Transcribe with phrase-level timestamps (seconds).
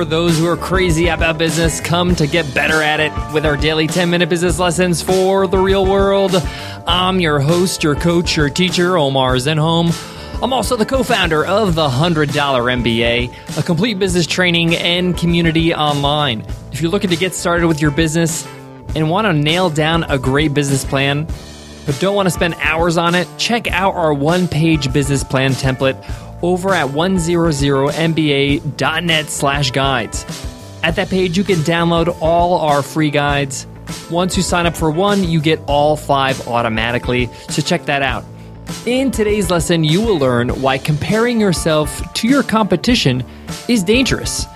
[0.00, 3.54] where those who are crazy about business come to get better at it with our
[3.54, 6.32] daily 10 minute business lessons for the real world.
[6.86, 9.92] I'm your host, your coach, your teacher, Omar Zenhom.
[10.42, 15.74] I'm also the co founder of the $100 MBA, a complete business training and community
[15.74, 16.46] online.
[16.72, 18.46] If you're looking to get started with your business
[18.94, 21.26] and want to nail down a great business plan,
[21.84, 25.50] but don't want to spend hours on it, check out our one page business plan
[25.52, 26.02] template
[26.42, 30.24] over at 100mba.net slash guides.
[30.82, 33.66] At that page, you can download all our free guides.
[34.10, 38.24] Once you sign up for one, you get all five automatically, so check that out.
[38.86, 43.24] In today's lesson, you will learn why comparing yourself to your competition
[43.68, 44.46] is dangerous.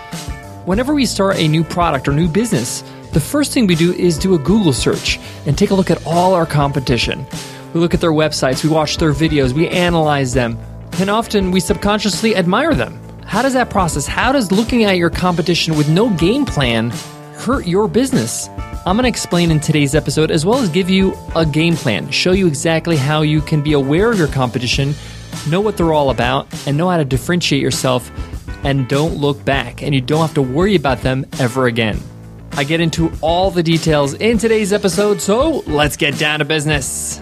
[0.64, 2.82] Whenever we start a new product or new business,
[3.12, 6.04] the first thing we do is do a Google search and take a look at
[6.06, 7.26] all our competition.
[7.74, 10.58] We look at their websites, we watch their videos, we analyze them,
[11.00, 12.98] and often we subconsciously admire them.
[13.24, 16.90] How does that process, how does looking at your competition with no game plan
[17.36, 18.48] hurt your business?
[18.86, 22.10] I'm going to explain in today's episode as well as give you a game plan,
[22.10, 24.94] show you exactly how you can be aware of your competition,
[25.48, 28.10] know what they're all about, and know how to differentiate yourself
[28.64, 31.98] and don't look back and you don't have to worry about them ever again.
[32.52, 37.20] I get into all the details in today's episode, so let's get down to business.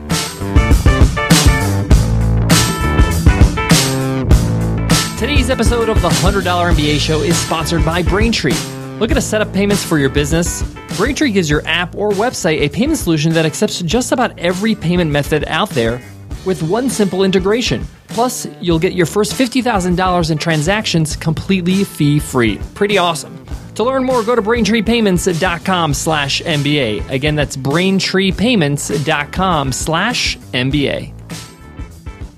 [5.22, 8.56] Today's episode of the $100 MBA show is sponsored by Braintree.
[8.98, 10.64] Looking to set up payments for your business?
[10.96, 15.12] Braintree gives your app or website a payment solution that accepts just about every payment
[15.12, 16.02] method out there
[16.44, 17.86] with one simple integration.
[18.08, 22.58] Plus, you'll get your first $50,000 in transactions completely fee-free.
[22.74, 23.46] Pretty awesome.
[23.76, 27.08] To learn more, go to braintreepayments.com slash MBA.
[27.10, 31.12] Again, that's braintreepayments.com slash MBA.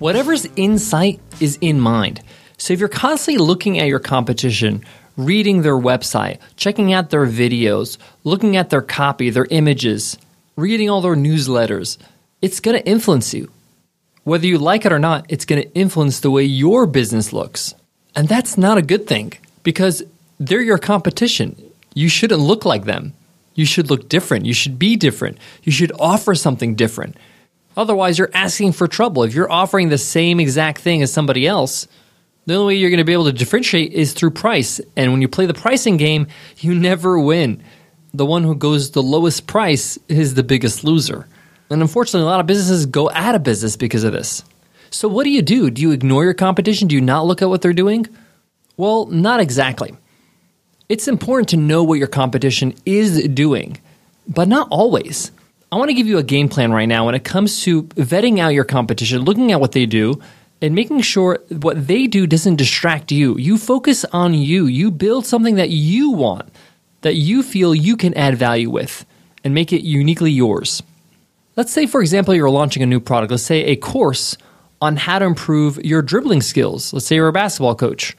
[0.01, 2.21] Whatever's in sight is in mind.
[2.65, 4.87] So if you're constantly looking at your competition,
[5.19, 10.17] reading their website, checking out their videos, looking at their copy, their images,
[10.57, 11.99] reading all their newsletters,
[12.41, 13.51] it's going to influence you.
[14.23, 17.75] Whether you like it or not, it's going to influence the way your business looks.
[18.17, 20.03] And that's not a good thing because
[20.41, 21.71] they're your competition.
[21.93, 23.13] You shouldn't look like them.
[23.55, 24.47] You should look different.
[24.47, 25.37] You should be different.
[25.65, 27.19] You should offer something different.
[27.77, 29.23] Otherwise, you're asking for trouble.
[29.23, 31.87] If you're offering the same exact thing as somebody else,
[32.47, 34.81] the only way you're going to be able to differentiate is through price.
[34.97, 36.27] And when you play the pricing game,
[36.59, 37.63] you never win.
[38.13, 41.27] The one who goes the lowest price is the biggest loser.
[41.71, 44.45] And unfortunately, a lot of businesses go out of business because of this.
[44.91, 45.71] So, what do you do?
[45.71, 46.87] Do you ignore your competition?
[46.87, 48.07] Do you not look at what they're doing?
[48.77, 49.95] Well, not exactly.
[50.89, 53.79] It's important to know what your competition is doing,
[54.29, 55.33] but not always.
[55.73, 58.39] I want to give you a game plan right now when it comes to vetting
[58.39, 60.21] out your competition, looking at what they do,
[60.63, 63.37] and making sure what they do doesn't distract you.
[63.37, 64.67] You focus on you.
[64.67, 66.51] You build something that you want,
[67.03, 69.05] that you feel you can add value with,
[69.43, 70.83] and make it uniquely yours.
[71.57, 73.31] Let's say, for example, you're launching a new product.
[73.31, 74.37] Let's say a course
[74.81, 76.93] on how to improve your dribbling skills.
[76.93, 78.17] Let's say you're a basketball coach.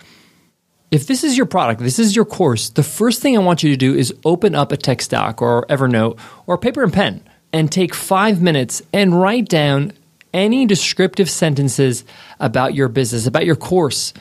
[0.91, 3.69] If this is your product, this is your course, the first thing I want you
[3.72, 6.17] to do is open up a text doc or Evernote
[6.47, 9.94] or paper and pen and take five minutes and write down
[10.35, 12.03] any descriptive sentences
[12.41, 14.13] about your business, about your course.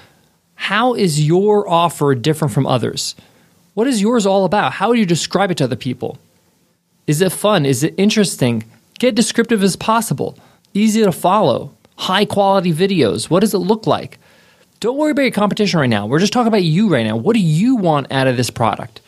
[0.55, 3.17] How is your offer different from others?
[3.75, 4.73] What is yours all about?
[4.73, 6.17] How do you describe it to other people?
[7.09, 7.67] Is it fun?
[7.67, 8.63] Is it interesting?
[9.01, 10.39] Get descriptive as possible,
[10.73, 13.29] easy to follow, high quality videos.
[13.29, 14.19] What does it look like?
[14.79, 16.07] Don't worry about your competition right now.
[16.07, 17.17] We're just talking about you right now.
[17.17, 19.01] What do you want out of this product?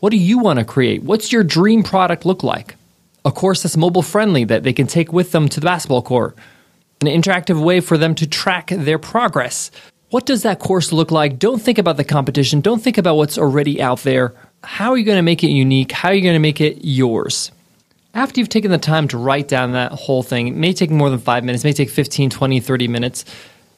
[0.00, 1.02] What do you want to create?
[1.02, 2.76] What's your dream product look like?
[3.24, 6.36] A course that's mobile friendly that they can take with them to the basketball court,
[7.00, 9.70] an interactive way for them to track their progress.
[10.10, 11.38] What does that course look like?
[11.38, 12.60] Don't think about the competition.
[12.60, 14.34] Don't think about what's already out there.
[14.64, 15.92] How are you going to make it unique?
[15.92, 17.52] How are you going to make it yours?
[18.12, 21.10] After you've taken the time to write down that whole thing, it may take more
[21.10, 23.24] than five minutes, may take 15, 20, 30 minutes.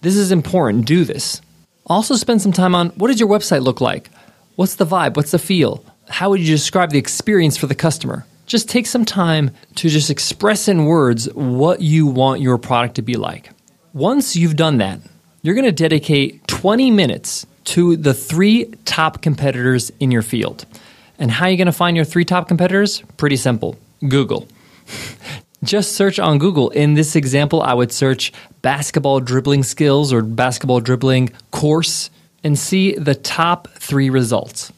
[0.00, 0.87] This is important.
[0.87, 1.43] Do this.
[1.87, 4.11] Also, spend some time on what does your website look like?
[4.56, 5.17] What's the vibe?
[5.17, 5.85] What's the feel?
[6.09, 8.25] How would you describe the experience for the customer?
[8.52, 13.02] Just take some time to just express in words what you want your product to
[13.02, 13.49] be like.
[13.94, 15.00] Once you've done that,
[15.40, 20.66] you're going to dedicate 20 minutes to the three top competitors in your field.
[21.19, 23.02] And how are you going to find your three top competitors?
[23.16, 24.46] Pretty simple Google.
[25.64, 26.69] Just search on Google.
[26.70, 32.10] In this example, I would search basketball dribbling skills or basketball dribbling course
[32.44, 34.70] and see the top three results.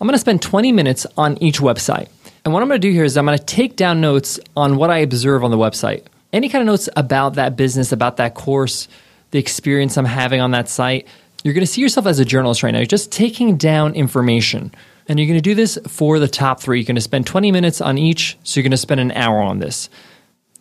[0.00, 2.08] I'm going to spend 20 minutes on each website.
[2.44, 4.76] And what I'm going to do here is I'm going to take down notes on
[4.76, 6.04] what I observe on the website.
[6.32, 8.86] Any kind of notes about that business, about that course,
[9.30, 11.08] the experience I'm having on that site.
[11.42, 12.78] You're going to see yourself as a journalist right now.
[12.78, 14.74] You're just taking down information.
[15.08, 16.80] And you're going to do this for the top three.
[16.80, 19.40] You're going to spend 20 minutes on each, so you're going to spend an hour
[19.40, 19.88] on this.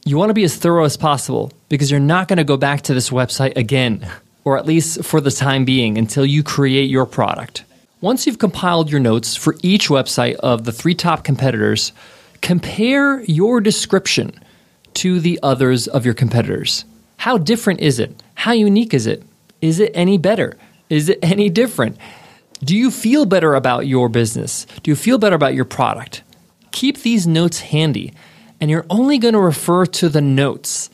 [0.06, 2.82] You want to be as thorough as possible because you're not going to go back
[2.84, 4.10] to this website again,
[4.44, 7.64] or at least for the time being, until you create your product.
[8.04, 11.94] Once you've compiled your notes for each website of the three top competitors,
[12.42, 14.30] compare your description
[14.94, 16.84] to the others of your competitors.
[17.16, 18.22] How different is it?
[18.36, 19.24] How unique is it?
[19.62, 20.58] Is it any better?
[20.90, 21.96] Is it any different?
[22.62, 24.68] Do you feel better about your business?
[24.84, 26.24] Do you feel better about your product?
[26.74, 28.12] Keep these notes handy,
[28.60, 30.90] and you're only going to refer to the notes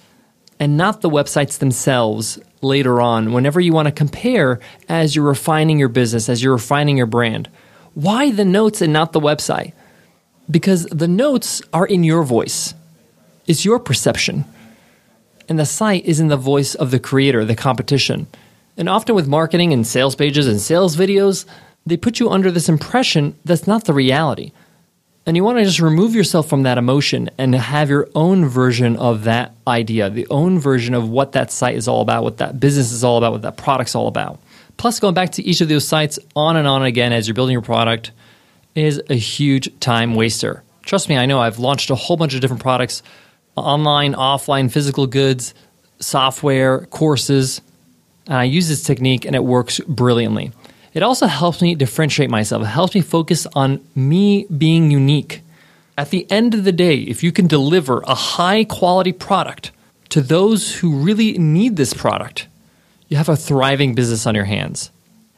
[0.59, 4.59] and not the websites themselves later on whenever you want to compare
[4.89, 7.50] as you're refining your business, as you're refining your brand.
[7.94, 9.73] Why the notes and not the website?
[10.51, 12.73] Because the notes are in your voice,
[13.47, 14.45] it's your perception.
[15.47, 18.27] And the site is in the voice of the creator, the competition.
[18.77, 21.45] And often with marketing and sales pages and sales videos,
[21.85, 24.51] they put you under this impression that's not the reality.
[25.30, 28.96] And you want to just remove yourself from that emotion and have your own version
[28.96, 32.60] of that idea, the own version of what that site is all about, what that
[32.60, 34.40] business is all about, what that product's all about.
[34.78, 37.54] Plus, going back to each of those sites on and on again as you're building
[37.54, 38.10] your product
[38.74, 40.64] is a huge time waster.
[40.81, 43.04] Trust me, I know I've launched a whole bunch of different products
[43.56, 45.54] online, offline, physical goods,
[46.00, 47.62] software, courses.
[48.26, 50.54] And I use this technique and it works brilliantly.
[50.94, 52.63] It also helps me differentiate myself.
[52.63, 55.41] It helps me focus on me being unique.
[55.97, 59.71] At the end of the day, if you can deliver a high quality product
[60.09, 62.47] to those who really need this product,
[63.07, 64.91] you have a thriving business on your hands.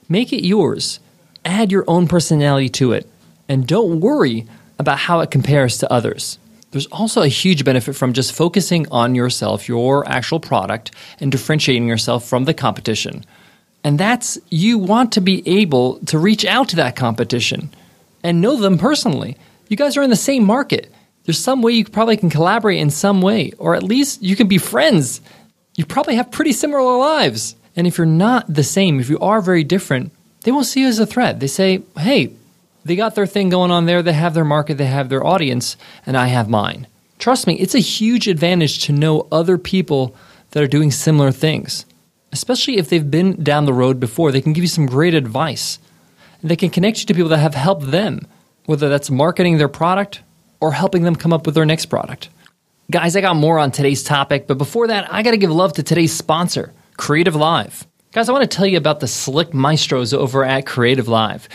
[0.07, 0.99] Make it yours.
[1.43, 3.09] Add your own personality to it.
[3.49, 4.45] And don't worry
[4.77, 6.37] about how it compares to others.
[6.71, 11.87] There's also a huge benefit from just focusing on yourself, your actual product, and differentiating
[11.87, 13.25] yourself from the competition.
[13.83, 17.73] And that's you want to be able to reach out to that competition
[18.23, 19.37] and know them personally.
[19.69, 20.91] You guys are in the same market.
[21.23, 24.47] There's some way you probably can collaborate in some way, or at least you can
[24.47, 25.21] be friends.
[25.75, 27.55] You probably have pretty similar lives.
[27.75, 30.11] And if you're not the same, if you are very different,
[30.43, 31.39] they won't see you as a threat.
[31.39, 32.33] They say, hey,
[32.83, 35.77] they got their thing going on there, they have their market, they have their audience,
[36.05, 36.87] and I have mine.
[37.19, 40.15] Trust me, it's a huge advantage to know other people
[40.51, 41.85] that are doing similar things.
[42.31, 45.79] Especially if they've been down the road before, they can give you some great advice.
[46.43, 48.27] They can connect you to people that have helped them,
[48.65, 50.21] whether that's marketing their product
[50.59, 52.29] or helping them come up with their next product.
[52.89, 55.73] Guys, I got more on today's topic, but before that, I got to give love
[55.73, 57.87] to today's sponsor, Creative Live.
[58.11, 61.47] Guys, I want to tell you about the slick maestros over at Creative Live.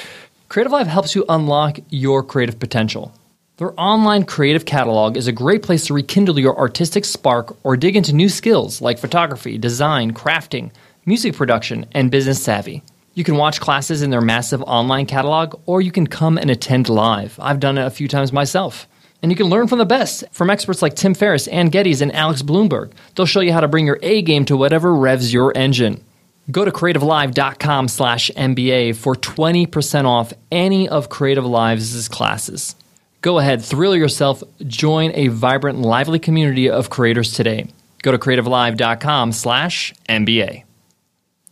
[0.49, 3.13] Creative Live helps you unlock your creative potential.
[3.59, 7.97] Their online creative catalog is a great place to rekindle your artistic spark or dig
[7.97, 10.73] into new skills like photography, design, crafting,
[11.07, 12.83] music production, and business savvy.
[13.15, 16.91] You can watch classes in their massive online catalog, or you can come and attend
[16.91, 17.39] live.
[17.41, 18.87] I've done it a few times myself.
[19.23, 22.15] And you can learn from the best, from experts like Tim Ferriss, Anne Geddes, and
[22.15, 22.93] Alex Blumberg.
[23.15, 26.05] They'll show you how to bring your A game to whatever revs your engine.
[26.51, 32.77] Go to creativelive.com slash MBA for 20% off any of Creative Live's classes.
[33.23, 37.67] Go ahead, thrill yourself, join a vibrant, lively community of creators today.
[38.03, 40.65] Go to creativelive.com slash MBA.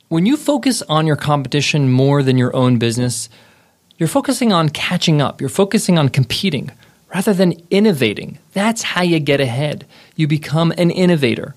[0.08, 3.28] When you focus on your competition more than your own business,
[3.98, 5.40] you're focusing on catching up.
[5.40, 6.70] You're focusing on competing
[7.12, 8.38] rather than innovating.
[8.52, 9.86] That's how you get ahead.
[10.14, 11.54] You become an innovator.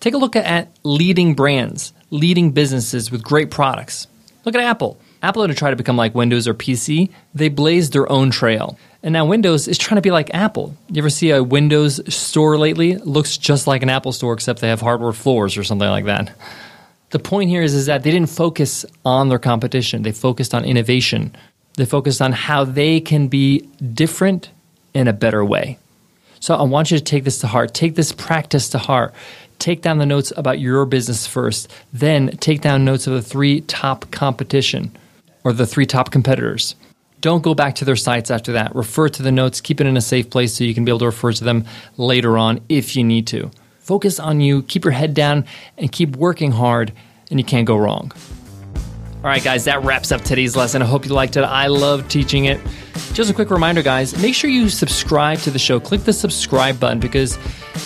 [0.00, 4.06] Take a look at leading brands leading businesses with great products.
[4.44, 4.98] Look at Apple.
[5.22, 8.76] Apple didn't try to become like Windows or PC, they blazed their own trail.
[9.02, 10.76] And now Windows is trying to be like Apple.
[10.90, 12.92] You ever see a Windows store lately?
[12.92, 16.06] It looks just like an Apple store, except they have hardwood floors or something like
[16.06, 16.36] that.
[17.10, 20.64] The point here is, is that they didn't focus on their competition, they focused on
[20.64, 21.34] innovation.
[21.74, 23.60] They focused on how they can be
[23.94, 24.50] different
[24.92, 25.78] in a better way.
[26.38, 27.72] So I want you to take this to heart.
[27.72, 29.14] Take this practice to heart
[29.58, 33.60] take down the notes about your business first, then take down notes of the three
[33.60, 34.90] top competition
[35.44, 36.74] or the three top competitors.
[37.20, 38.74] Don't go back to their sites after that.
[38.74, 40.98] Refer to the notes, keep it in a safe place so you can be able
[41.00, 41.64] to refer to them
[41.96, 43.50] later on if you need to.
[43.78, 45.44] Focus on you, keep your head down,
[45.78, 46.92] and keep working hard,
[47.30, 48.12] and you can't go wrong.
[49.22, 50.82] All right, guys, that wraps up today's lesson.
[50.82, 51.44] I hope you liked it.
[51.44, 52.60] I love teaching it.
[53.12, 55.78] Just a quick reminder, guys, make sure you subscribe to the show.
[55.78, 57.38] Click the subscribe button because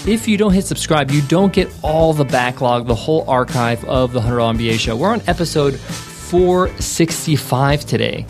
[0.07, 4.15] if you don't hit subscribe, you don't get all the backlog, the whole archive of
[4.15, 4.97] the $100 MBA show.
[4.97, 5.79] We're on episode
[6.31, 8.27] 465 today.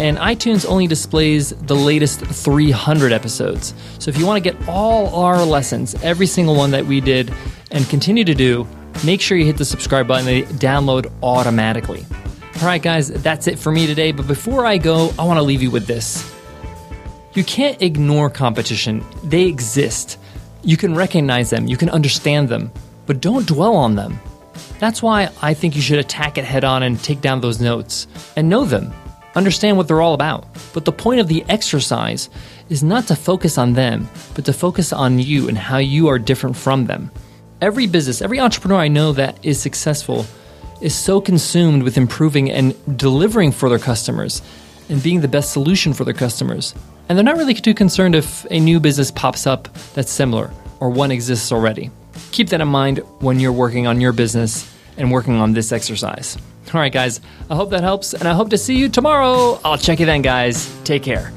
[0.00, 3.74] And iTunes only displays the latest 300 episodes.
[3.98, 7.32] So if you want to get all our lessons, every single one that we did
[7.70, 8.66] and continue to do,
[9.04, 10.26] make sure you hit the subscribe button.
[10.26, 12.04] They download automatically.
[12.56, 14.12] All right, guys, that's it for me today.
[14.12, 16.30] But before I go, I want to leave you with this.
[17.34, 20.18] You can't ignore competition, they exist.
[20.62, 22.70] You can recognize them, you can understand them,
[23.06, 24.20] but don't dwell on them.
[24.82, 28.08] That's why I think you should attack it head on and take down those notes
[28.34, 28.92] and know them.
[29.36, 30.44] Understand what they're all about.
[30.74, 32.28] But the point of the exercise
[32.68, 36.18] is not to focus on them, but to focus on you and how you are
[36.18, 37.12] different from them.
[37.60, 40.26] Every business, every entrepreneur I know that is successful
[40.80, 44.42] is so consumed with improving and delivering for their customers
[44.88, 46.74] and being the best solution for their customers.
[47.08, 50.90] And they're not really too concerned if a new business pops up that's similar or
[50.90, 51.92] one exists already.
[52.32, 56.36] Keep that in mind when you're working on your business and working on this exercise.
[56.72, 57.20] All right, guys,
[57.50, 59.60] I hope that helps, and I hope to see you tomorrow.
[59.64, 60.74] I'll check you then, guys.
[60.84, 61.32] Take care.